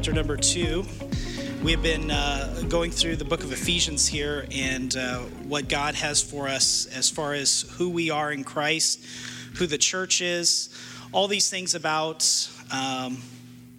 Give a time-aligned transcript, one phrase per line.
[0.00, 0.86] Chapter number two.
[1.62, 5.94] We have been uh, going through the book of Ephesians here and uh, what God
[5.94, 9.04] has for us as far as who we are in Christ,
[9.56, 10.70] who the church is,
[11.12, 12.26] all these things about
[12.72, 13.18] um,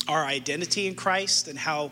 [0.07, 1.89] our identity in Christ and how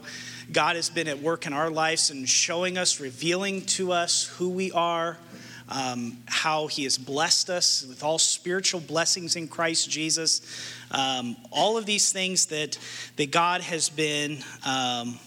[0.51, 4.49] God has been at work in our lives and showing us, revealing to us who
[4.49, 5.17] we are,
[5.69, 10.41] um, how he has blessed us with all spiritual blessings in Christ Jesus.
[10.91, 12.77] Um, all of these things that,
[13.17, 15.19] that God has been um,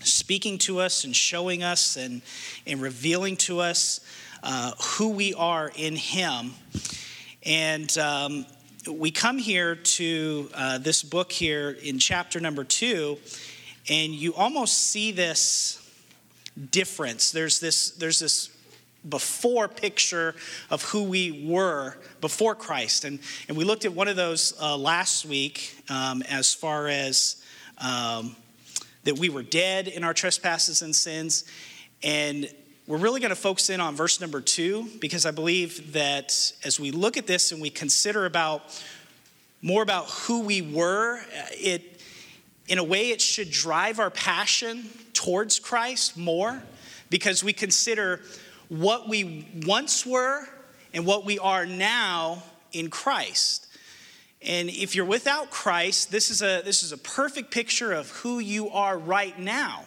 [0.00, 2.22] speaking to us and showing us and,
[2.66, 4.00] and revealing to us
[4.42, 6.52] uh, who we are in him.
[7.44, 8.46] And um,
[8.90, 13.18] we come here to uh, this book here in chapter number two,
[13.88, 15.76] and you almost see this
[16.70, 17.30] difference.
[17.30, 18.50] There's this, there's this
[19.08, 20.34] before picture
[20.70, 23.04] of who we were before Christ.
[23.04, 27.42] And, and we looked at one of those uh, last week um, as far as
[27.78, 28.36] um,
[29.04, 31.44] that we were dead in our trespasses and sins.
[32.02, 32.48] And
[32.86, 36.78] we're really going to focus in on verse number two because I believe that as
[36.78, 38.62] we look at this and we consider about
[39.62, 41.20] more about who we were,
[41.52, 42.00] it
[42.68, 46.62] in a way it should drive our passion towards Christ more
[47.10, 48.20] because we consider
[48.70, 50.46] what we once were
[50.94, 53.66] and what we are now in Christ.
[54.40, 58.38] And if you're without Christ, this is a, this is a perfect picture of who
[58.38, 59.84] you are right now.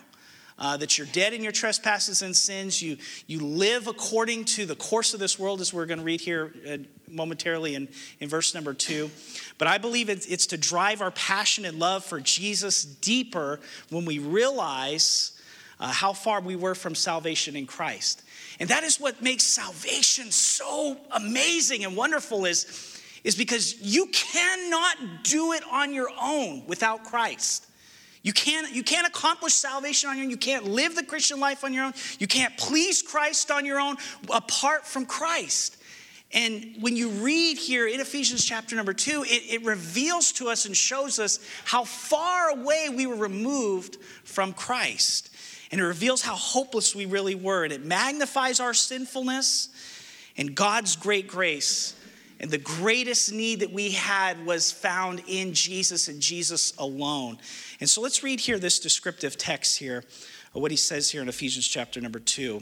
[0.59, 2.79] Uh, that you're dead in your trespasses and sins.
[2.79, 6.21] You, you live according to the course of this world, as we're going to read
[6.21, 6.77] here uh,
[7.09, 7.89] momentarily in,
[8.19, 9.09] in verse number two.
[9.57, 14.05] But I believe it's, it's to drive our passion and love for Jesus deeper when
[14.05, 15.31] we realize
[15.79, 18.23] uh, how far we were from salvation in Christ.
[18.59, 25.23] And that is what makes salvation so amazing and wonderful is, is because you cannot
[25.23, 27.67] do it on your own without Christ.
[28.21, 30.29] You can't, you can't accomplish salvation on your own.
[30.29, 31.93] You can't live the Christian life on your own.
[32.19, 33.97] You can't please Christ on your own
[34.29, 35.77] apart from Christ.
[36.31, 40.65] And when you read here in Ephesians chapter number two, it, it, reveals to us
[40.65, 45.29] and shows us how far away we were removed from Christ
[45.73, 47.63] and it reveals how hopeless we really were.
[47.63, 49.69] And it magnifies our sinfulness
[50.37, 51.95] and God's great grace.
[52.39, 57.39] And the greatest need that we had was found in Jesus and Jesus alone.
[57.79, 60.03] And so let's read here this descriptive text here,
[60.51, 62.61] what he says here in Ephesians chapter number two.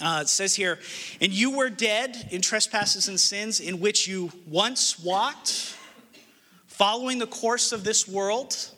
[0.00, 0.78] Uh, it says here,
[1.20, 5.76] and you were dead in trespasses and sins in which you once walked,
[6.68, 8.70] following the course of this world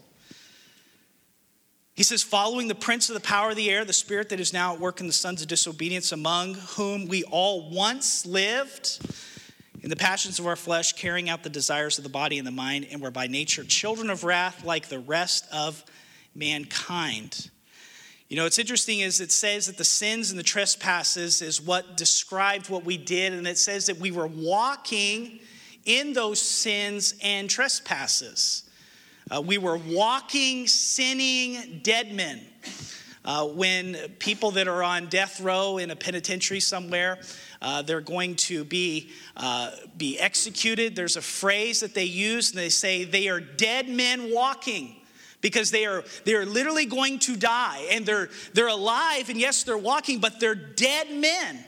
[1.94, 4.52] he says, following the prince of the power of the air, the spirit that is
[4.52, 8.98] now at work in the sons of disobedience, among whom we all once lived
[9.80, 12.50] in the passions of our flesh, carrying out the desires of the body and the
[12.50, 15.84] mind, and were by nature children of wrath like the rest of
[16.34, 17.50] mankind.
[18.28, 21.96] You know, what's interesting is it says that the sins and the trespasses is what
[21.96, 25.38] described what we did, and it says that we were walking
[25.84, 28.64] in those sins and trespasses.
[29.30, 32.40] Uh, we were walking, sinning dead men.
[33.24, 37.18] Uh, when people that are on death row in a penitentiary somewhere,
[37.62, 40.94] uh, they're going to be, uh, be executed.
[40.94, 44.96] There's a phrase that they use, and they say they are dead men walking
[45.40, 47.88] because they are, they are literally going to die.
[47.92, 51.64] And they're, they're alive, and yes, they're walking, but they're dead men.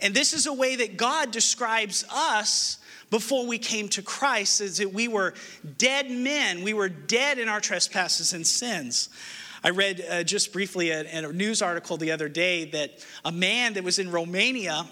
[0.00, 2.78] And this is a way that God describes us
[3.10, 5.34] before we came to Christ is that we were
[5.78, 6.62] dead men.
[6.62, 9.08] We were dead in our trespasses and sins.
[9.64, 13.74] I read uh, just briefly a, a news article the other day that a man
[13.74, 14.86] that was in Romania,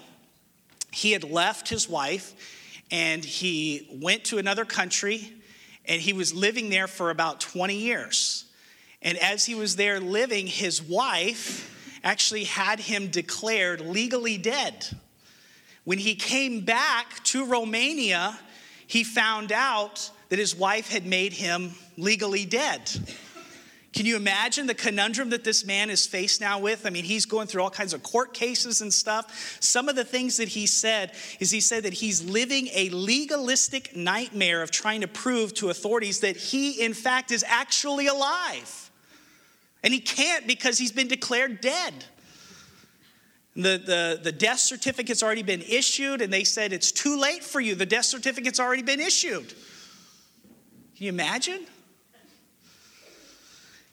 [0.91, 2.33] he had left his wife
[2.91, 5.33] and he went to another country
[5.85, 8.45] and he was living there for about 20 years.
[9.01, 11.73] And as he was there living, his wife
[12.03, 14.87] actually had him declared legally dead.
[15.87, 18.37] When he came back to Romania,
[18.87, 22.91] he found out that his wife had made him legally dead.
[23.93, 26.85] Can you imagine the conundrum that this man is faced now with?
[26.85, 29.55] I mean, he's going through all kinds of court cases and stuff.
[29.61, 33.95] Some of the things that he said is he said that he's living a legalistic
[33.95, 38.91] nightmare of trying to prove to authorities that he, in fact, is actually alive.
[39.85, 41.93] And he can't because he's been declared dead.
[43.57, 47.59] The, the, the death certificate's already been issued, and they said, It's too late for
[47.59, 47.73] you.
[47.73, 49.47] The death certificate's already been issued.
[49.49, 51.65] Can you imagine?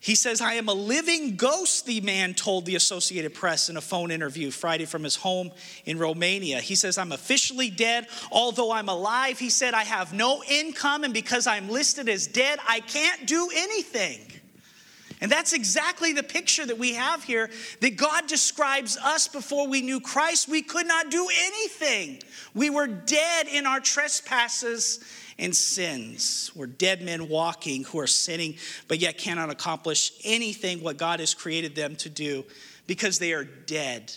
[0.00, 3.80] He says, I am a living ghost, the man told the Associated Press in a
[3.80, 5.50] phone interview Friday from his home
[5.86, 6.60] in Romania.
[6.60, 9.38] He says, I'm officially dead, although I'm alive.
[9.38, 13.48] He said, I have no income, and because I'm listed as dead, I can't do
[13.54, 14.20] anything.
[15.24, 17.48] And that's exactly the picture that we have here
[17.80, 20.50] that God describes us before we knew Christ.
[20.50, 22.22] We could not do anything.
[22.52, 25.00] We were dead in our trespasses
[25.38, 26.52] and sins.
[26.54, 28.56] We're dead men walking who are sinning,
[28.86, 32.44] but yet cannot accomplish anything what God has created them to do
[32.86, 34.12] because they are dead.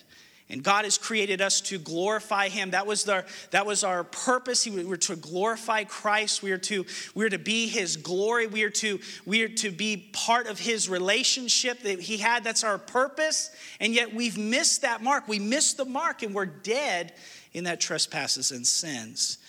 [0.49, 2.71] And God has created us to glorify Him.
[2.71, 4.65] That was, our, that was our purpose.
[4.65, 6.41] We were to glorify Christ.
[6.41, 8.47] We are to, we are to be His glory.
[8.47, 12.45] We are, to, we are to be part of His relationship that He had.
[12.45, 13.51] That's our purpose.
[13.81, 15.27] And yet we've missed that mark.
[15.27, 17.13] We missed the mark and we're dead
[17.51, 19.39] in that trespasses and sins.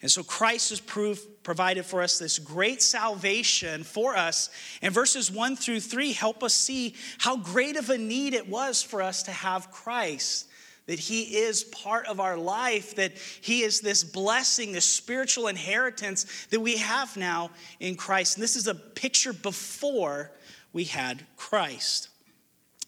[0.00, 4.50] And so Christ has proved, provided for us this great salvation for us.
[4.80, 8.82] And verses one through three help us see how great of a need it was
[8.82, 10.47] for us to have Christ.
[10.88, 13.12] That he is part of our life, that
[13.42, 18.36] he is this blessing, this spiritual inheritance that we have now in Christ.
[18.36, 20.32] And this is a picture before
[20.72, 22.08] we had Christ.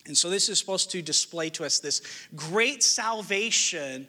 [0.06, 2.00] And so this is supposed to display to us this
[2.34, 4.08] great salvation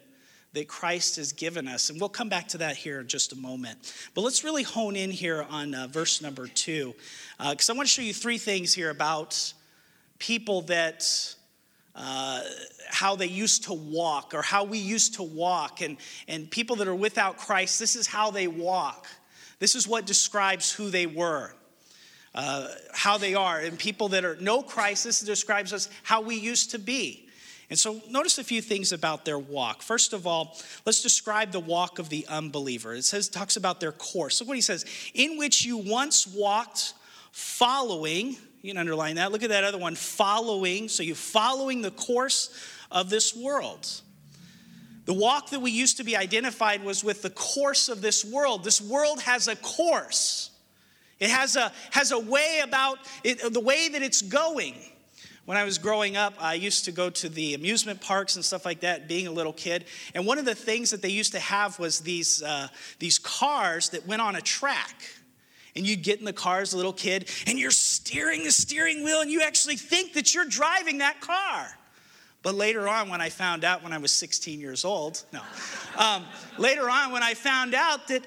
[0.54, 1.90] that Christ has given us.
[1.90, 3.92] And we'll come back to that here in just a moment.
[4.14, 6.94] But let's really hone in here on uh, verse number two,
[7.38, 9.52] because uh, I want to show you three things here about
[10.18, 11.06] people that.
[11.94, 12.40] Uh,
[12.88, 16.88] how they used to walk or how we used to walk and, and people that
[16.88, 19.06] are without christ this is how they walk
[19.58, 21.52] this is what describes who they were
[22.34, 26.34] uh, how they are and people that are no christ this describes us how we
[26.34, 27.28] used to be
[27.72, 29.80] and so, notice a few things about their walk.
[29.80, 32.92] First of all, let's describe the walk of the unbeliever.
[32.92, 34.38] It says, talks about their course.
[34.40, 34.84] Look what he says
[35.14, 36.92] in which you once walked
[37.32, 39.32] following, you can underline that.
[39.32, 40.88] Look at that other one, following.
[40.88, 42.54] So, you're following the course
[42.90, 43.88] of this world.
[45.04, 48.62] The walk that we used to be identified was with the course of this world.
[48.62, 50.50] This world has a course.
[51.18, 54.74] It has a, has a way about it, the way that it's going.
[55.44, 58.64] When I was growing up, I used to go to the amusement parks and stuff
[58.64, 59.86] like that, being a little kid.
[60.14, 62.68] And one of the things that they used to have was these, uh,
[63.00, 65.02] these cars that went on a track.
[65.74, 69.04] And you'd get in the car as a little kid, and you're steering the steering
[69.04, 71.66] wheel, and you actually think that you're driving that car.
[72.42, 75.40] But later on, when I found out when I was 16 years old, no,
[75.96, 76.24] um,
[76.58, 78.26] later on, when I found out that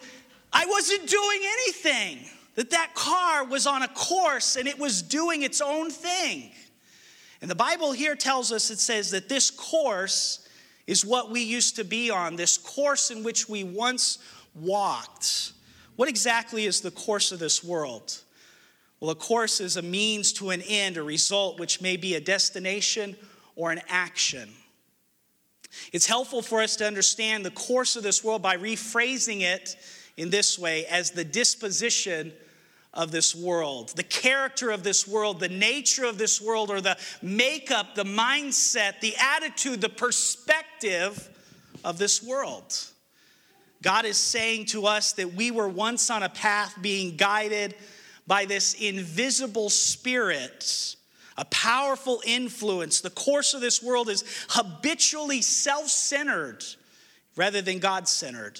[0.53, 2.19] I wasn't doing anything,
[2.55, 6.51] that that car was on a course and it was doing its own thing.
[7.41, 10.47] And the Bible here tells us it says that this course
[10.87, 14.19] is what we used to be on, this course in which we once
[14.55, 15.51] walked.
[15.95, 18.21] What exactly is the course of this world?
[18.99, 22.21] Well, a course is a means to an end, a result which may be a
[22.21, 23.15] destination
[23.55, 24.49] or an action.
[25.91, 29.75] It's helpful for us to understand the course of this world by rephrasing it
[30.17, 32.33] in this way as the disposition
[32.93, 36.97] of this world, the character of this world, the nature of this world, or the
[37.21, 41.29] makeup, the mindset, the attitude, the perspective
[41.83, 42.73] of this world.
[43.85, 47.75] God is saying to us that we were once on a path being guided
[48.25, 50.95] by this invisible spirit,
[51.37, 53.01] a powerful influence.
[53.01, 56.65] The course of this world is habitually self centered
[57.35, 58.59] rather than God centered.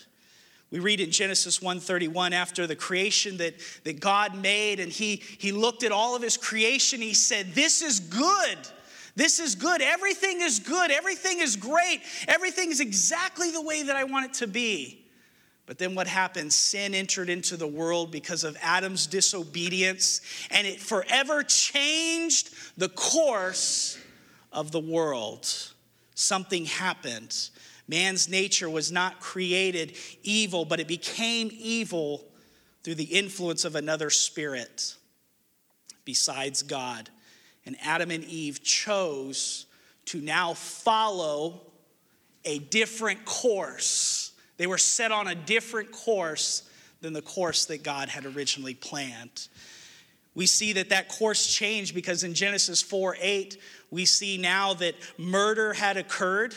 [0.69, 5.51] We read in Genesis 1:31 after the creation that, that God made, and he, he
[5.51, 8.57] looked at all of his creation, he said, This is good.
[9.15, 9.81] This is good.
[9.81, 10.91] Everything is good.
[10.91, 12.01] Everything is great.
[12.27, 15.01] Everything is exactly the way that I want it to be.
[15.65, 16.53] But then what happened?
[16.53, 23.98] Sin entered into the world because of Adam's disobedience, and it forever changed the course
[24.51, 25.48] of the world.
[26.13, 27.50] Something happened.
[27.88, 32.24] Man's nature was not created evil, but it became evil
[32.84, 34.95] through the influence of another spirit
[36.05, 37.10] besides God.
[37.65, 39.65] And Adam and Eve chose
[40.05, 41.62] to now follow
[42.45, 44.25] a different course.
[44.57, 46.63] They were set on a different course
[47.01, 49.47] than the course that God had originally planned.
[50.33, 53.57] We see that that course changed because in Genesis 4 8,
[53.91, 56.53] we see now that murder had occurred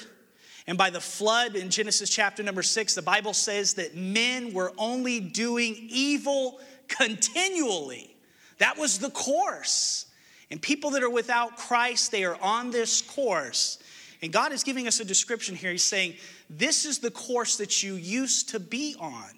[0.68, 4.70] and by the flood in Genesis chapter number six, the Bible says that men were
[4.76, 8.14] only doing evil continually.
[8.58, 10.04] That was the course.
[10.50, 13.78] And people that are without Christ, they are on this course.
[14.20, 15.70] And God is giving us a description here.
[15.70, 16.16] He's saying,
[16.50, 19.30] This is the course that you used to be on.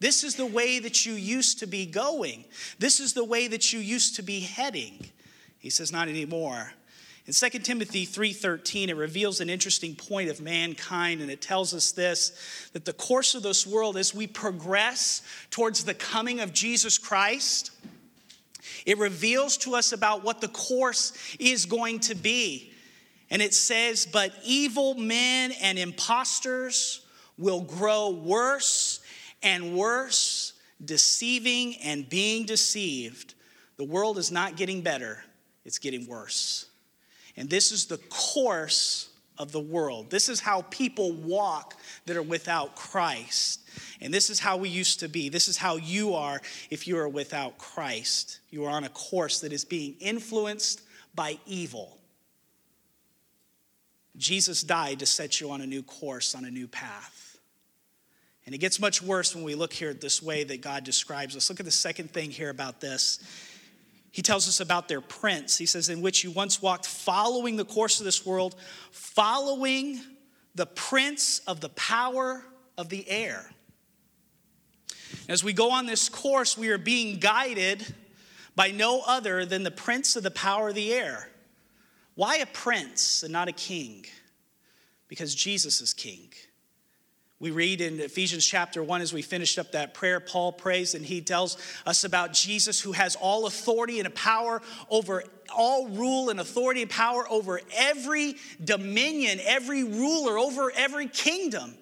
[0.00, 2.44] This is the way that you used to be going.
[2.78, 5.06] This is the way that you used to be heading.
[5.58, 6.72] He says, Not anymore.
[7.26, 11.92] In 2 Timothy 3:13 it reveals an interesting point of mankind and it tells us
[11.92, 16.98] this that the course of this world as we progress towards the coming of Jesus
[16.98, 17.70] Christ
[18.84, 22.73] it reveals to us about what the course is going to be.
[23.34, 27.04] And it says, But evil men and impostors
[27.36, 29.00] will grow worse
[29.42, 30.52] and worse,
[30.84, 33.34] deceiving and being deceived.
[33.76, 35.24] The world is not getting better,
[35.64, 36.66] it's getting worse.
[37.36, 40.10] And this is the course of the world.
[40.10, 41.74] This is how people walk
[42.06, 43.68] that are without Christ.
[44.00, 45.28] And this is how we used to be.
[45.28, 48.38] This is how you are if you are without Christ.
[48.50, 50.82] You are on a course that is being influenced
[51.16, 51.98] by evil.
[54.16, 57.38] Jesus died to set you on a new course, on a new path.
[58.46, 61.36] And it gets much worse when we look here at this way that God describes
[61.36, 61.48] us.
[61.48, 63.18] Look at the second thing here about this
[64.14, 65.58] he tells us about their prince.
[65.58, 68.54] He says, In which you once walked, following the course of this world,
[68.92, 70.00] following
[70.54, 72.44] the prince of the power
[72.78, 73.50] of the air.
[75.28, 77.92] As we go on this course, we are being guided
[78.54, 81.28] by no other than the prince of the power of the air.
[82.14, 84.06] Why a prince and not a king?
[85.08, 86.28] Because Jesus is king.
[87.40, 91.04] We read in Ephesians chapter 1 as we finished up that prayer, Paul prays and
[91.04, 96.30] he tells us about Jesus who has all authority and a power over all rule
[96.30, 101.74] and authority and power over every dominion, every ruler, over every kingdom.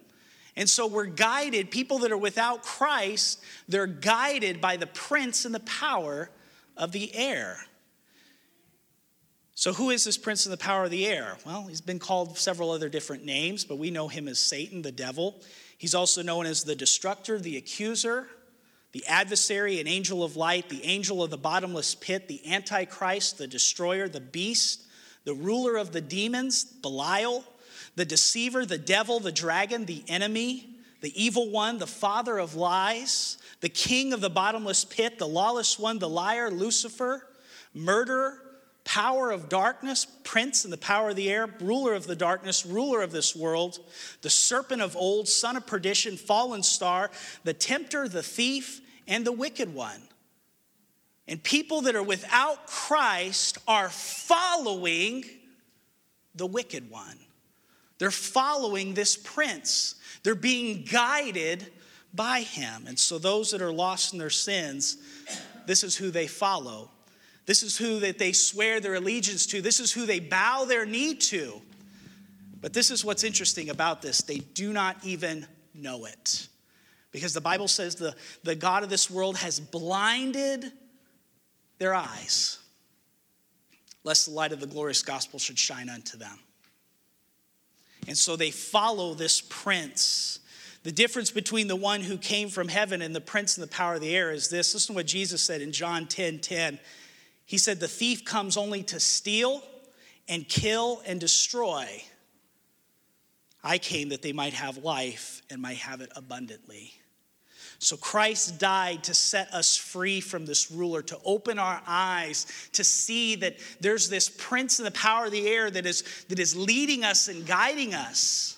[0.56, 5.54] And so we're guided, people that are without Christ, they're guided by the prince and
[5.54, 6.30] the power
[6.76, 7.58] of the air.
[9.62, 11.36] So, who is this prince of the power of the air?
[11.46, 14.90] Well, he's been called several other different names, but we know him as Satan, the
[14.90, 15.40] devil.
[15.78, 18.26] He's also known as the destructor, the accuser,
[18.90, 23.46] the adversary, an angel of light, the angel of the bottomless pit, the antichrist, the
[23.46, 24.82] destroyer, the beast,
[25.22, 27.44] the ruler of the demons, Belial,
[27.94, 30.70] the deceiver, the devil, the dragon, the enemy,
[31.02, 35.78] the evil one, the father of lies, the king of the bottomless pit, the lawless
[35.78, 37.28] one, the liar, Lucifer,
[37.72, 38.40] murderer,
[38.84, 43.02] power of darkness, prince and the power of the air, ruler of the darkness, ruler
[43.02, 43.78] of this world,
[44.22, 47.10] the serpent of old, son of perdition, fallen star,
[47.44, 50.02] the tempter, the thief, and the wicked one.
[51.28, 55.24] And people that are without Christ are following
[56.34, 57.18] the wicked one.
[57.98, 59.94] They're following this prince.
[60.24, 61.70] They're being guided
[62.12, 62.86] by him.
[62.86, 64.96] And so, those that are lost in their sins,
[65.66, 66.90] this is who they follow.
[67.46, 69.60] This is who that they swear their allegiance to.
[69.60, 71.60] This is who they bow their knee to.
[72.60, 74.18] But this is what's interesting about this.
[74.18, 76.46] They do not even know it.
[77.10, 80.72] Because the Bible says the, the God of this world has blinded
[81.78, 82.58] their eyes,
[84.04, 86.38] lest the light of the glorious gospel should shine unto them.
[88.06, 90.40] And so they follow this prince.
[90.84, 93.94] The difference between the one who came from heaven and the prince and the power
[93.94, 94.74] of the air is this.
[94.74, 96.78] Listen to what Jesus said in John 10 10.
[97.52, 99.62] He said, The thief comes only to steal
[100.26, 102.02] and kill and destroy.
[103.62, 106.94] I came that they might have life and might have it abundantly.
[107.78, 112.84] So Christ died to set us free from this ruler, to open our eyes, to
[112.84, 116.56] see that there's this prince in the power of the air that is, that is
[116.56, 118.56] leading us and guiding us.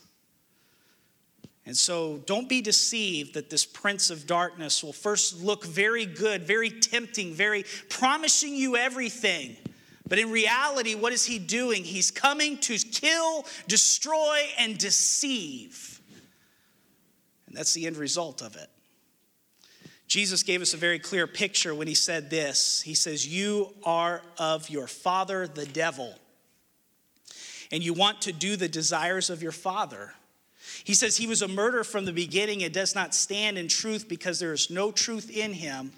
[1.67, 6.43] And so don't be deceived that this prince of darkness will first look very good,
[6.43, 9.57] very tempting, very promising you everything.
[10.07, 11.83] But in reality, what is he doing?
[11.83, 16.01] He's coming to kill, destroy, and deceive.
[17.47, 18.69] And that's the end result of it.
[20.07, 22.83] Jesus gave us a very clear picture when he said this.
[22.83, 26.15] He says, You are of your father, the devil,
[27.73, 30.13] and you want to do the desires of your father.
[30.83, 34.09] He says he was a murderer from the beginning and does not stand in truth
[34.09, 35.93] because there is no truth in him.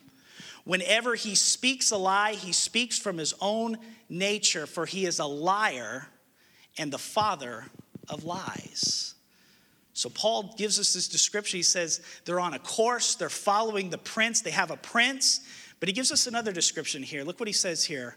[0.64, 3.78] Whenever he speaks a lie, he speaks from his own
[4.08, 6.08] nature, for he is a liar
[6.76, 7.66] and the father
[8.08, 9.14] of lies.
[9.92, 11.58] So Paul gives us this description.
[11.58, 15.40] He says they're on a course, they're following the prince, they have a prince,
[15.80, 17.24] but he gives us another description here.
[17.24, 18.16] Look what he says here.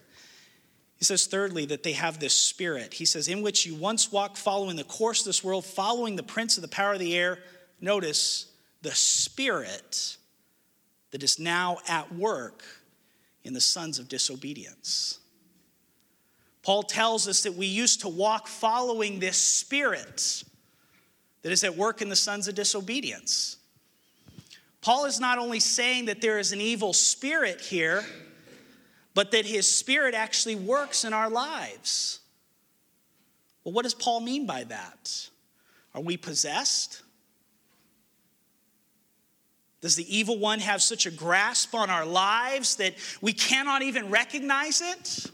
[1.00, 2.94] He says, thirdly, that they have this spirit.
[2.94, 6.24] He says, in which you once walked following the course of this world, following the
[6.24, 7.40] prince of the power of the air.
[7.80, 8.48] Notice
[8.82, 10.18] the spirit
[11.12, 12.64] that is now at work
[13.46, 15.20] in the sons of disobedience.
[16.64, 20.44] Paul tells us that we used to walk following this spirit
[21.42, 23.56] that is at work in the sons of disobedience.
[24.82, 28.04] Paul is not only saying that there is an evil spirit here,
[29.14, 32.20] but that his spirit actually works in our lives.
[33.64, 35.30] Well, what does Paul mean by that?
[35.94, 37.02] Are we possessed?
[39.82, 44.10] Does the evil one have such a grasp on our lives that we cannot even
[44.10, 45.32] recognize it?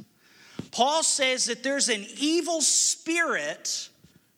[0.71, 3.89] Paul says that there's an evil spirit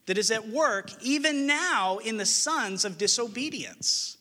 [0.06, 4.16] that is at work even now in the sons of disobedience.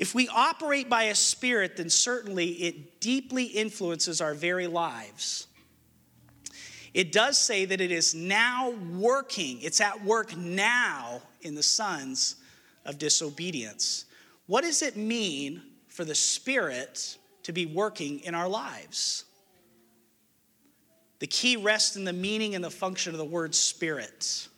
[0.00, 5.46] If we operate by a spirit, then certainly it deeply influences our very lives.
[6.94, 12.36] It does say that it is now working, it's at work now in the sons
[12.86, 14.06] of disobedience.
[14.46, 19.26] What does it mean for the Spirit to be working in our lives?
[21.18, 24.48] The key rests in the meaning and the function of the word spirit.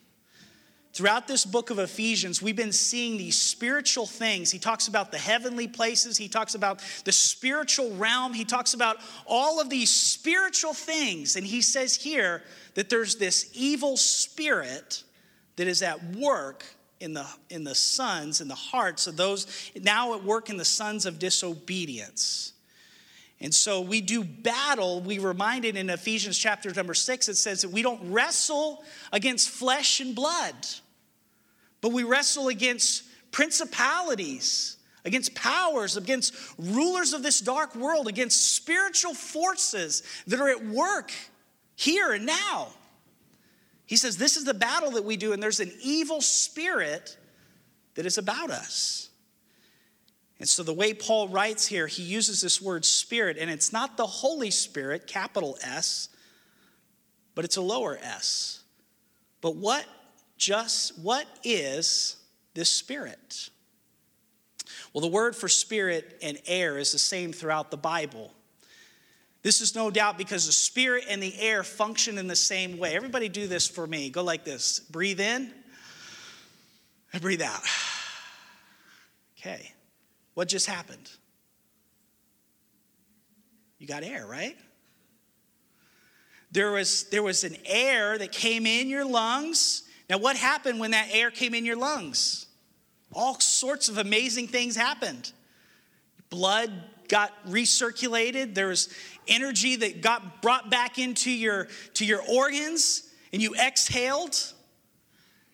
[0.92, 4.50] Throughout this book of Ephesians, we've been seeing these spiritual things.
[4.50, 8.99] He talks about the heavenly places, he talks about the spiritual realm, he talks about
[9.26, 11.37] all of these spiritual things.
[11.37, 12.42] And he says here
[12.75, 15.02] that there's this evil spirit
[15.56, 16.64] that is at work
[17.00, 20.64] in the, in the sons, in the hearts of those now at work in the
[20.64, 22.52] sons of disobedience.
[23.42, 25.00] And so we do battle.
[25.00, 29.99] We reminded in Ephesians chapter number six, it says that we don't wrestle against flesh
[29.99, 30.54] and blood,
[31.83, 39.12] but we wrestle against principalities, against powers, against rulers of this dark world, against spiritual
[39.12, 41.12] forces that are at work
[41.75, 42.69] here and now.
[43.85, 47.19] He says, This is the battle that we do, and there's an evil spirit
[47.95, 49.11] that is about us.
[50.39, 53.97] And so, the way Paul writes here, he uses this word spirit, and it's not
[53.97, 56.09] the Holy Spirit, capital S,
[57.35, 58.61] but it's a lower s.
[59.41, 59.85] But what
[60.42, 62.16] just, what is
[62.54, 63.49] this spirit?
[64.92, 68.34] Well, the word for spirit and air is the same throughout the Bible.
[69.42, 72.94] This is no doubt because the spirit and the air function in the same way.
[72.96, 74.11] Everybody do this for me.
[74.11, 75.52] Go like this breathe in
[77.12, 77.62] and breathe out.
[79.38, 79.72] Okay.
[80.35, 81.11] What just happened?
[83.81, 84.57] You got air, right?
[86.52, 89.83] There was, there was an air that came in your lungs.
[90.12, 92.44] Now, what happened when that air came in your lungs?
[93.14, 95.33] All sorts of amazing things happened.
[96.29, 96.70] Blood
[97.09, 98.55] got recirculated.
[98.55, 98.90] There was
[99.27, 104.37] energy that got brought back into your, to your organs and you exhaled.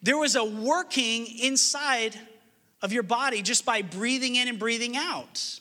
[0.02, 2.18] There was a working inside
[2.82, 5.60] of your body just by breathing in and breathing out.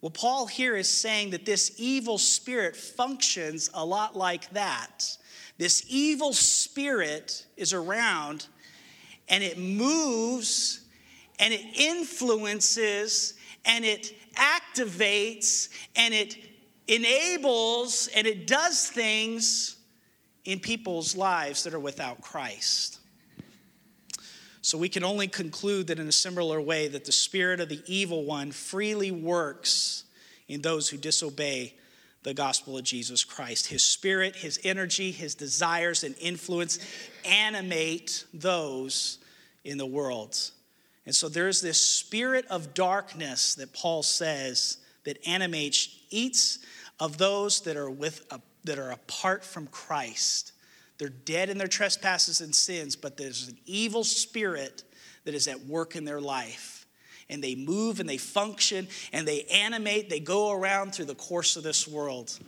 [0.00, 5.18] Well, Paul here is saying that this evil spirit functions a lot like that.
[5.56, 8.46] This evil spirit is around
[9.28, 10.80] and it moves
[11.38, 16.36] and it influences and it activates and it
[16.88, 19.76] enables and it does things
[20.44, 22.98] in people's lives that are without Christ.
[24.60, 27.82] So we can only conclude that in a similar way that the spirit of the
[27.86, 30.04] evil one freely works
[30.48, 31.74] in those who disobey
[32.24, 33.68] the gospel of Jesus Christ.
[33.68, 36.78] His spirit, his energy, his desires and influence
[37.24, 39.18] animate those
[39.62, 40.36] in the world.
[41.06, 46.56] And so there's this spirit of darkness that Paul says that animates each
[46.98, 50.52] of those that are with a, that are apart from Christ.
[50.96, 54.82] They're dead in their trespasses and sins, but there's an evil spirit
[55.24, 56.83] that is at work in their life.
[57.30, 61.56] And they move and they function and they animate, they go around through the course
[61.56, 62.38] of this world.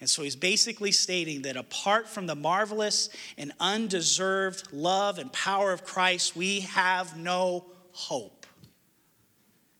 [0.00, 5.70] And so he's basically stating that apart from the marvelous and undeserved love and power
[5.72, 8.46] of Christ, we have no hope.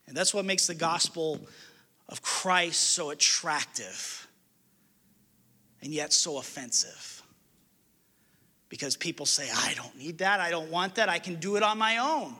[0.06, 1.40] And that's what makes the gospel
[2.08, 4.28] of Christ so attractive
[5.82, 7.22] and yet so offensive.
[8.68, 11.62] Because people say, I don't need that, I don't want that, I can do it
[11.62, 12.34] on my own.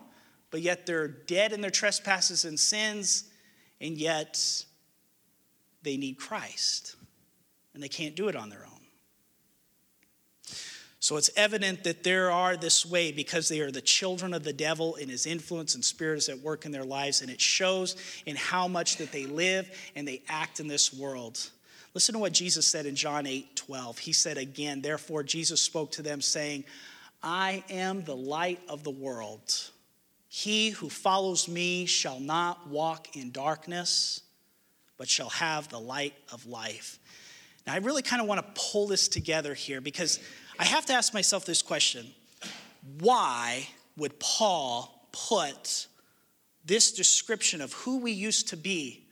[0.52, 3.24] But yet they're dead in their trespasses and sins,
[3.80, 4.64] and yet
[5.82, 6.94] they need Christ.
[7.74, 8.72] And they can't do it on their own.
[11.00, 14.52] So it's evident that there are this way because they are the children of the
[14.52, 17.96] devil and his influence and spirit is at work in their lives, and it shows
[18.24, 21.50] in how much that they live and they act in this world.
[21.94, 23.98] Listen to what Jesus said in John 8 12.
[23.98, 26.62] He said again, Therefore, Jesus spoke to them, saying,
[27.22, 29.71] I am the light of the world.
[30.34, 34.22] He who follows me shall not walk in darkness,
[34.96, 36.98] but shall have the light of life.
[37.66, 40.20] Now, I really kind of want to pull this together here because
[40.58, 42.06] I have to ask myself this question
[43.00, 43.68] why
[43.98, 45.86] would Paul put
[46.64, 49.04] this description of who we used to be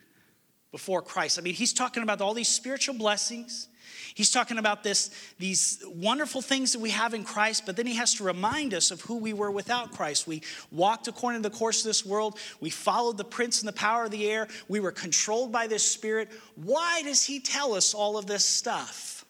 [0.73, 1.39] before Christ.
[1.39, 3.69] I mean, he's talking about all these spiritual blessings.
[4.15, 7.97] He's talking about this, these wonderful things that we have in Christ, but then he
[7.97, 10.27] has to remind us of who we were without Christ.
[10.27, 12.39] We walked according to the course of this world.
[12.61, 14.49] We followed the prince and the power of the air.
[14.69, 16.29] We were controlled by this spirit.
[16.57, 19.25] Why does he tell us all of this stuff?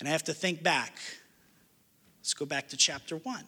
[0.00, 0.98] And I have to think back.
[2.20, 3.44] Let's go back to chapter one.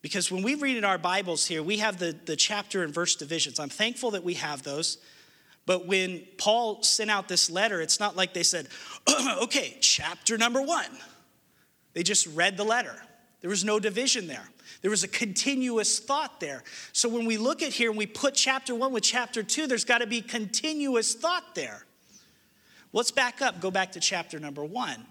[0.00, 3.14] Because when we read in our Bibles here, we have the, the chapter and verse
[3.14, 3.60] divisions.
[3.60, 4.98] I'm thankful that we have those.
[5.64, 8.68] But when Paul sent out this letter, it's not like they said,
[9.42, 10.90] okay, chapter number one.
[11.94, 12.96] They just read the letter.
[13.40, 14.48] There was no division there.
[14.80, 16.64] There was a continuous thought there.
[16.92, 19.84] So when we look at here and we put chapter one with chapter two, there's
[19.84, 21.84] got to be continuous thought there.
[22.92, 25.06] Let's back up, go back to chapter number one.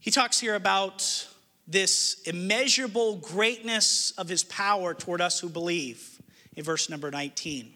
[0.00, 1.26] He talks here about
[1.66, 6.20] this immeasurable greatness of his power toward us who believe
[6.56, 7.74] in verse number 19.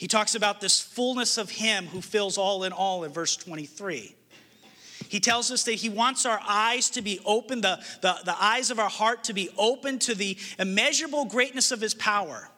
[0.00, 4.16] He talks about this fullness of him who fills all in all in verse 23.
[5.10, 8.70] He tells us that he wants our eyes to be open, the, the, the eyes
[8.70, 12.48] of our heart to be open to the immeasurable greatness of his power.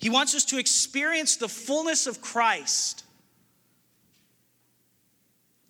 [0.00, 3.04] He wants us to experience the fullness of Christ.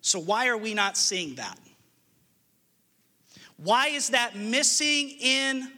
[0.01, 1.59] So, why are we not seeing that?
[3.57, 5.71] Why is that missing in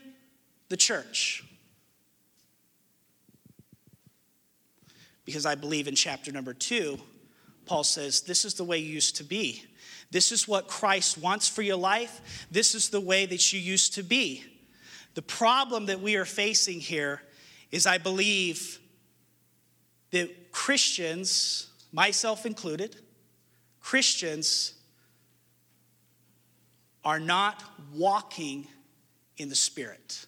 [0.70, 1.43] the church?
[5.24, 6.98] Because I believe in chapter number two,
[7.66, 9.64] Paul says, This is the way you used to be.
[10.10, 12.46] This is what Christ wants for your life.
[12.50, 14.44] This is the way that you used to be.
[15.14, 17.22] The problem that we are facing here
[17.70, 18.78] is, I believe,
[20.10, 22.96] that Christians, myself included,
[23.80, 24.74] Christians
[27.04, 28.66] are not walking
[29.36, 30.26] in the Spirit.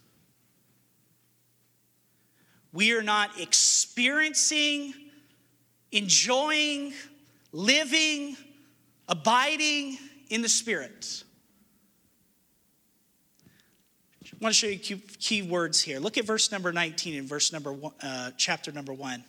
[2.77, 4.93] We are not experiencing,
[5.91, 6.93] enjoying,
[7.51, 8.37] living,
[9.09, 11.25] abiding in the Spirit.
[14.23, 15.99] I want to show you key, words here.
[15.99, 19.25] Look at verse number 19 and verse number one, uh, chapter number 1.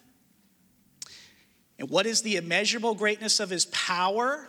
[1.80, 4.48] And what is the immeasurable greatness of his power?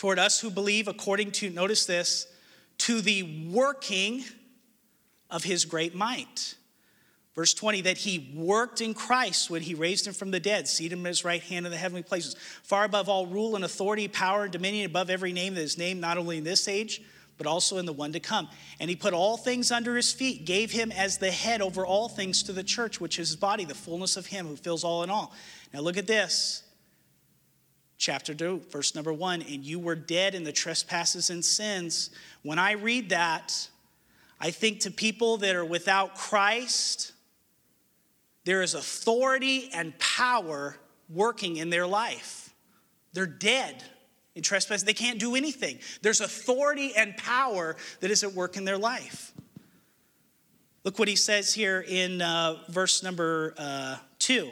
[0.00, 2.26] toward us who believe according to, notice this,
[2.78, 4.24] to the working
[5.28, 6.54] of his great might.
[7.40, 10.98] Verse 20, that he worked in Christ when he raised him from the dead, seated
[10.98, 14.08] him at his right hand in the heavenly places, far above all rule and authority,
[14.08, 17.00] power and dominion, above every name that is named, not only in this age,
[17.38, 18.46] but also in the one to come.
[18.78, 22.10] And he put all things under his feet, gave him as the head over all
[22.10, 25.02] things to the church, which is his body, the fullness of him who fills all
[25.02, 25.32] in all.
[25.72, 26.62] Now look at this
[27.96, 32.10] chapter 2, verse number 1, and you were dead in the trespasses and sins.
[32.42, 33.70] When I read that,
[34.38, 37.14] I think to people that are without Christ,
[38.50, 40.74] there is authority and power
[41.08, 42.52] working in their life.
[43.12, 43.84] They're dead
[44.34, 44.82] in trespass.
[44.82, 45.78] They can't do anything.
[46.02, 49.32] There's authority and power that is at work in their life.
[50.82, 54.50] Look what he says here in uh, verse number uh, 2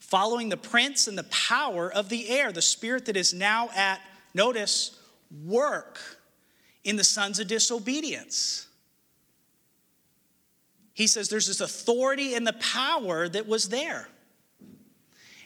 [0.00, 4.00] following the prince and the power of the air, the spirit that is now at,
[4.34, 4.98] notice,
[5.44, 6.00] work
[6.82, 8.65] in the sons of disobedience.
[10.96, 14.08] He says there's this authority and the power that was there.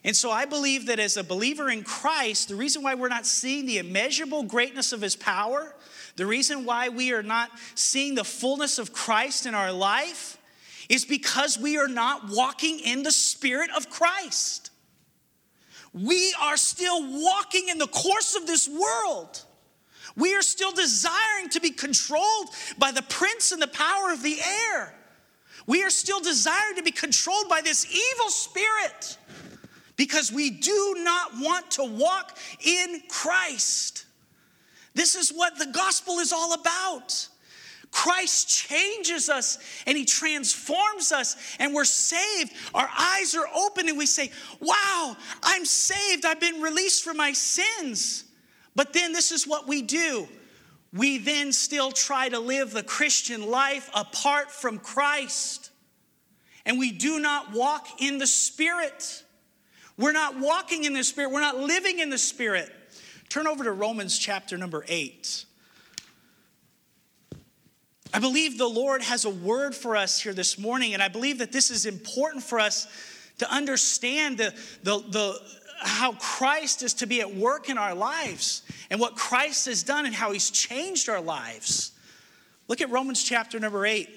[0.04, 3.26] And so I believe that as a believer in Christ, the reason why we're not
[3.26, 5.74] seeing the immeasurable greatness of his power,
[6.14, 10.38] the reason why we are not seeing the fullness of Christ in our life,
[10.88, 14.70] is because we are not walking in the Spirit of Christ.
[15.92, 19.42] We are still walking in the course of this world.
[20.14, 24.38] We are still desiring to be controlled by the prince and the power of the
[24.40, 24.94] air.
[25.70, 29.16] We are still desiring to be controlled by this evil spirit
[29.94, 34.04] because we do not want to walk in Christ.
[34.94, 37.28] This is what the gospel is all about.
[37.92, 42.52] Christ changes us and he transforms us and we're saved.
[42.74, 46.24] Our eyes are open and we say, Wow, I'm saved.
[46.24, 48.24] I've been released from my sins.
[48.74, 50.26] But then this is what we do.
[50.92, 55.59] We then still try to live the Christian life apart from Christ.
[56.66, 59.22] And we do not walk in the Spirit.
[59.96, 61.30] We're not walking in the Spirit.
[61.30, 62.70] We're not living in the Spirit.
[63.28, 65.44] Turn over to Romans chapter number 8.
[68.12, 71.38] I believe the Lord has a word for us here this morning, and I believe
[71.38, 72.88] that this is important for us
[73.38, 75.40] to understand the, the, the,
[75.80, 80.06] how Christ is to be at work in our lives and what Christ has done
[80.06, 81.92] and how he's changed our lives.
[82.68, 84.08] Look at Romans chapter number 8.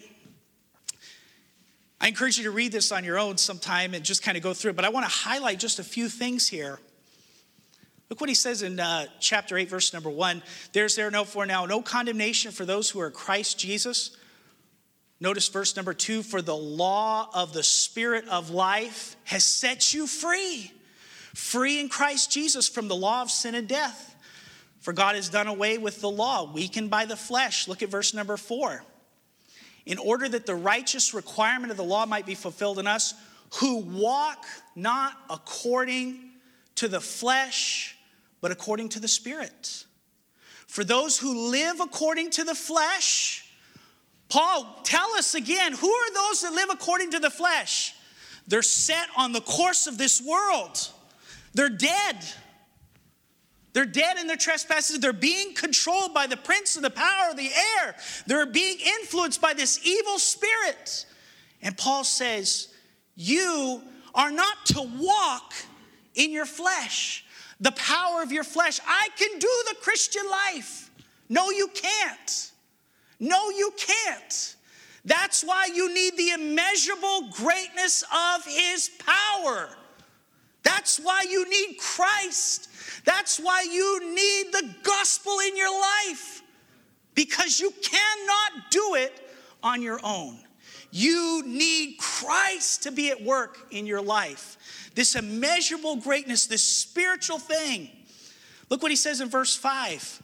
[2.04, 4.54] I encourage you to read this on your own sometime and just kind of go
[4.54, 6.82] through it, but I want to highlight just a few things here.
[8.10, 10.44] Look what he says in uh, chapter 8, verse number 1.
[10.74, 14.18] There's there no for now no condemnation for those who are Christ Jesus.
[15.22, 20.06] Notice verse number 2 For the law of the Spirit of life has set you
[20.06, 20.74] free,
[21.34, 24.14] free in Christ Jesus from the law of sin and death.
[24.82, 27.70] For God has done away with the law, weakened by the flesh.
[27.70, 28.84] Look at verse number 4
[29.86, 33.14] in order that the righteous requirement of the law might be fulfilled in us
[33.56, 36.32] who walk not according
[36.76, 37.96] to the flesh,
[38.42, 39.86] but according to the Spirit.
[40.68, 43.48] For those who live according to the flesh,
[44.30, 47.94] Paul, tell us again who are those that live according to the flesh?
[48.48, 50.90] They're set on the course of this world,
[51.54, 52.18] they're dead.
[53.74, 55.00] They're dead in their trespasses.
[55.00, 57.50] They're being controlled by the prince of the power of the
[57.82, 57.96] air.
[58.28, 61.06] They're being influenced by this evil spirit.
[61.62, 62.70] And Paul says,
[63.16, 63.82] You
[64.14, 65.54] are not to walk
[66.14, 67.26] in your flesh,
[67.60, 68.80] the power of your flesh.
[68.88, 70.92] I can do the Christian life.
[71.28, 72.52] No, you can't.
[73.20, 74.56] No, you can't.
[75.06, 79.70] That's why you need the immeasurable greatness of his power.
[80.62, 82.70] That's why you need Christ.
[83.04, 86.42] That's why you need the gospel in your life
[87.16, 89.20] because you cannot do it
[89.62, 90.40] on your own.
[90.92, 94.92] You need Christ to be at work in your life.
[94.94, 97.90] This immeasurable greatness, this spiritual thing.
[98.70, 100.22] Look what he says in verse 5.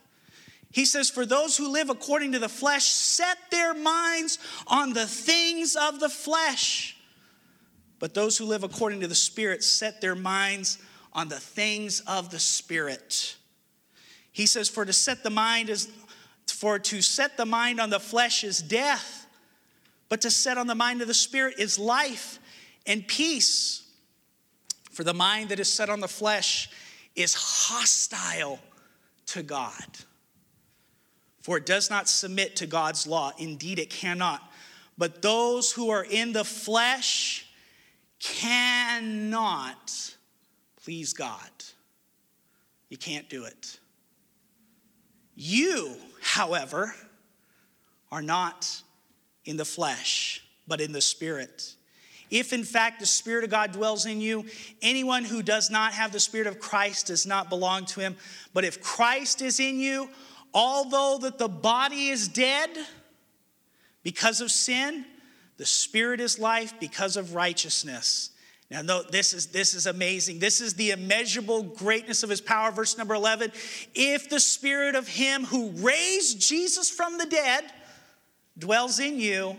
[0.72, 4.38] He says, For those who live according to the flesh set their minds
[4.68, 6.96] on the things of the flesh.
[7.98, 10.78] But those who live according to the Spirit set their minds
[11.13, 13.36] on the things of the Spirit.
[14.32, 15.89] He says, For to set the mind is
[16.48, 19.28] for to set the mind on the flesh is death,
[20.10, 22.39] but to set on the mind of the Spirit is life
[22.86, 23.84] and peace.
[24.91, 26.69] For the mind that is set on the flesh
[27.15, 28.60] is hostile
[29.28, 29.86] to God.
[31.41, 33.32] For it does not submit to God's law.
[33.38, 34.41] Indeed, it cannot.
[34.98, 37.45] But those who are in the flesh
[38.19, 40.15] cannot
[40.89, 41.52] please God.
[42.89, 43.80] You can't do it.
[45.36, 46.95] You, however,
[48.12, 48.82] are not
[49.45, 51.75] in the flesh, but in the Spirit.
[52.32, 54.45] If in fact the Spirit of God dwells in you,
[54.82, 58.15] anyone who does not have the Spirit of Christ does not belong to him.
[58.56, 60.10] But if Christ is in you,
[60.56, 62.71] although that the body is dead
[64.02, 65.06] because of sin,
[65.58, 68.32] the Spirit is life because of righteousness.
[68.71, 70.38] Now, no, this is this is amazing.
[70.38, 72.71] This is the immeasurable greatness of his power.
[72.71, 73.51] Verse number 11.
[73.95, 77.63] If the spirit of him who raised Jesus from the dead
[78.58, 79.55] dwells in you,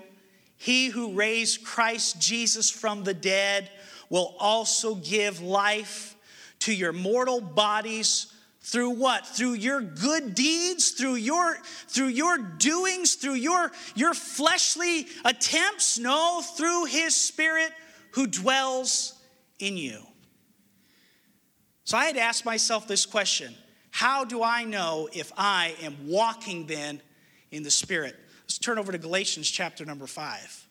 [0.57, 3.69] he who raised Christ Jesus from the dead
[4.11, 6.15] will also give life
[6.61, 11.57] to your mortal bodies through what through your good deeds through your
[11.89, 17.73] through your doings through your your fleshly attempts no through his spirit
[18.13, 19.15] who dwells
[19.59, 20.03] in you.
[21.85, 23.55] So I had to ask myself this question
[23.91, 27.01] How do I know if I am walking then
[27.51, 28.17] in the Spirit?
[28.45, 30.67] Let's turn over to Galatians chapter number 5.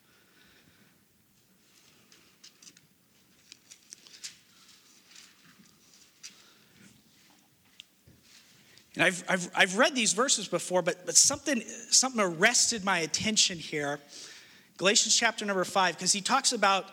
[8.95, 13.58] And I've, I've, I've read these verses before, but, but something, something arrested my attention
[13.58, 13.99] here.
[14.75, 16.86] Galatians chapter number 5, because he talks about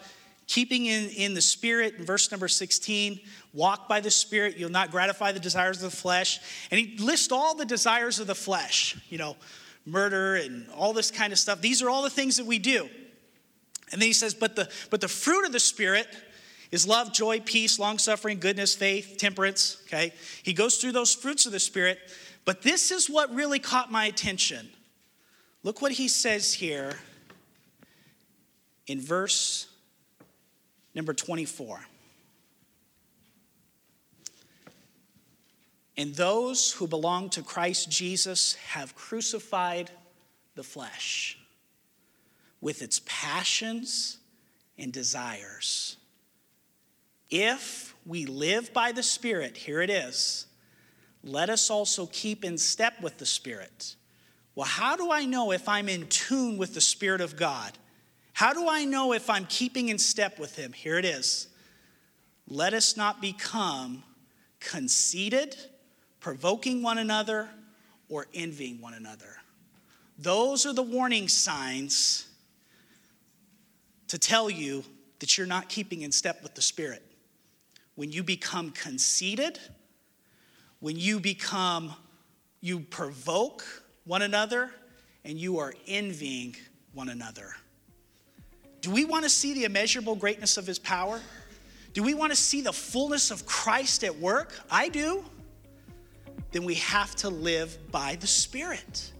[0.46, 3.20] keeping in, in the spirit in verse number 16
[3.52, 6.40] walk by the spirit you'll not gratify the desires of the flesh.
[6.70, 9.36] And he lists all the desires of the flesh you know
[9.84, 11.60] murder and all this kind of stuff.
[11.60, 12.88] These are all the things that we do.
[13.92, 16.08] And then he says but the but the fruit of the spirit
[16.70, 19.82] is love joy peace long suffering goodness faith temperance.
[19.86, 20.12] Okay?
[20.42, 21.98] He goes through those fruits of the spirit
[22.44, 24.70] but this is what really caught my attention.
[25.64, 26.96] Look what he says here
[28.86, 29.66] in verse
[30.96, 31.78] Number 24.
[35.98, 39.90] And those who belong to Christ Jesus have crucified
[40.54, 41.38] the flesh
[42.62, 44.16] with its passions
[44.78, 45.98] and desires.
[47.28, 50.46] If we live by the Spirit, here it is,
[51.22, 53.96] let us also keep in step with the Spirit.
[54.54, 57.76] Well, how do I know if I'm in tune with the Spirit of God?
[58.36, 60.74] How do I know if I'm keeping in step with him?
[60.74, 61.48] Here it is.
[62.46, 64.02] Let us not become
[64.60, 65.56] conceited,
[66.20, 67.48] provoking one another,
[68.10, 69.38] or envying one another.
[70.18, 72.28] Those are the warning signs
[74.08, 74.84] to tell you
[75.20, 77.02] that you're not keeping in step with the Spirit.
[77.94, 79.58] When you become conceited,
[80.80, 81.94] when you become,
[82.60, 83.64] you provoke
[84.04, 84.72] one another,
[85.24, 86.54] and you are envying
[86.92, 87.54] one another.
[88.86, 91.20] Do we want to see the immeasurable greatness of his power?
[91.92, 94.52] Do we want to see the fullness of Christ at work?
[94.70, 95.24] I do.
[96.52, 99.10] Then we have to live by the Spirit.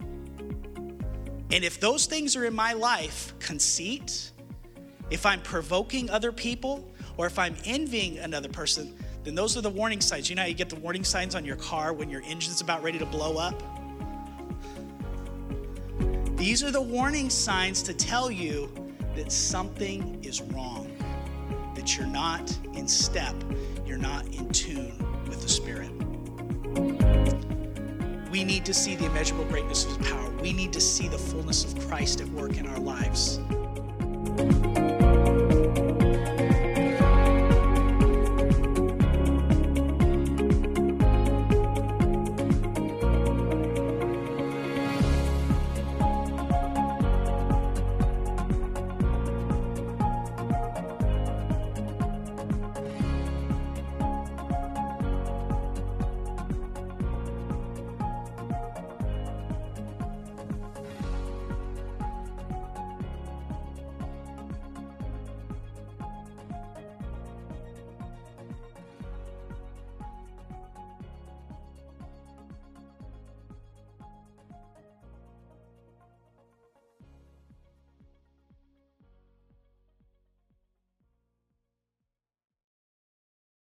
[0.00, 4.32] And if those things are in my life, conceit,
[5.10, 9.70] if I'm provoking other people, or if I'm envying another person, then those are the
[9.70, 10.28] warning signs.
[10.28, 12.82] You know how you get the warning signs on your car when your engine's about
[12.82, 13.62] ready to blow up?
[16.36, 18.87] These are the warning signs to tell you
[19.18, 20.88] that something is wrong,
[21.74, 23.34] that you're not in step,
[23.84, 24.92] you're not in tune
[25.28, 25.90] with the Spirit.
[28.30, 30.30] We need to see the immeasurable greatness of His power.
[30.40, 33.40] We need to see the fullness of Christ at work in our lives.